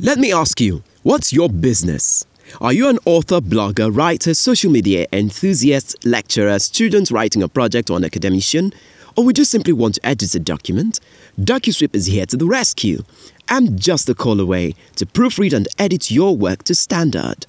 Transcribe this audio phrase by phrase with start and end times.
[0.00, 2.24] Let me ask you, what's your business?
[2.60, 7.96] Are you an author, blogger, writer, social media enthusiast, lecturer, student writing a project, or
[7.96, 8.72] an academician?
[9.16, 11.00] Or would you simply want to edit a document?
[11.40, 13.02] DocuSweep is here to the rescue.
[13.48, 17.46] I'm just a call away to proofread and edit your work to standard.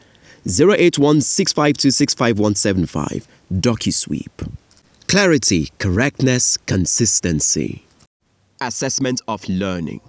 [0.48, 1.20] 081
[3.52, 4.52] DocuSweep.
[5.08, 7.86] Clarity, correctness, consistency.
[8.60, 10.02] Assessment of learning.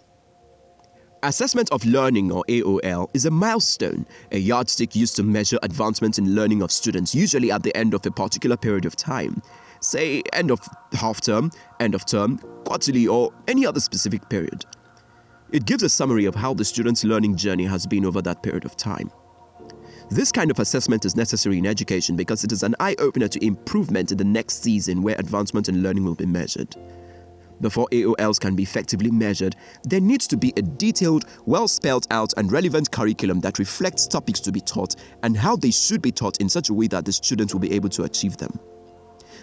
[1.23, 6.34] Assessment of Learning or AOL is a milestone, a yardstick used to measure advancement in
[6.34, 9.43] learning of students usually at the end of a particular period of time,
[9.80, 10.60] say end of
[10.95, 14.65] half term, end of term, quarterly or any other specific period.
[15.52, 18.65] It gives a summary of how the student's learning journey has been over that period
[18.65, 19.10] of time.
[20.09, 24.10] This kind of assessment is necessary in education because it is an eye-opener to improvement
[24.10, 26.74] in the next season where advancement in learning will be measured.
[27.60, 32.32] Before AOLs can be effectively measured, there needs to be a detailed, well spelled out,
[32.37, 36.40] and relevant curriculum that reflects topics to be taught and how they should be taught
[36.40, 38.59] in such a way that the students will be able to achieve them.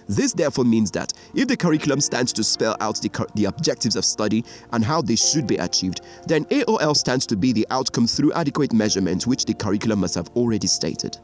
[0.09, 4.05] This therefore means that if the curriculum stands to spell out the, the objectives of
[4.05, 8.33] study and how they should be achieved, then AOL stands to be the outcome through
[8.33, 11.17] adequate measurement which the curriculum must have already stated.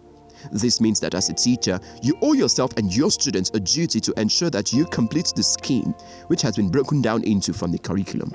[0.51, 4.13] This means that as a teacher, you owe yourself and your students a duty to
[4.19, 5.93] ensure that you complete the scheme
[6.27, 8.31] which has been broken down into from the curriculum.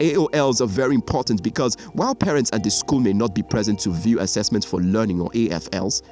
[0.00, 3.90] AOLs are very important because while parents and the school may not be present to
[3.90, 6.02] view assessments for learning or AFLs,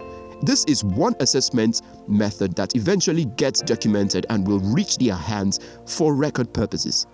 [0.42, 6.14] this is one assessment method that eventually gets documented and will reach their hands for
[6.14, 7.06] record purposes.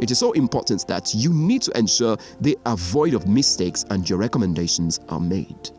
[0.00, 4.08] It is so important that you need to ensure they are void of mistakes and
[4.08, 5.70] your recommendations are made.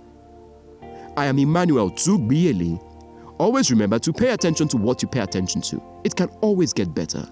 [1.15, 2.81] I am Emmanuel Tugbieli.
[3.37, 5.81] Always remember to pay attention to what you pay attention to.
[6.03, 7.27] It can always get better.